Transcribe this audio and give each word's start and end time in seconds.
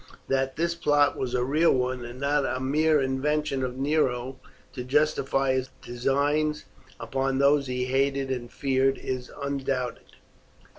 That 0.29 0.55
this 0.55 0.73
plot 0.73 1.15
was 1.15 1.35
a 1.35 1.43
real 1.43 1.71
one, 1.73 2.03
and 2.05 2.19
not 2.19 2.43
a 2.43 2.59
mere 2.59 2.99
invention 2.99 3.63
of 3.63 3.77
Nero 3.77 4.39
to 4.73 4.83
justify 4.83 5.53
his 5.53 5.69
designs 5.83 6.65
upon 6.99 7.37
those 7.37 7.67
he 7.67 7.85
hated 7.85 8.31
and 8.31 8.51
feared, 8.51 8.97
is 8.97 9.31
undoubted. 9.43 10.15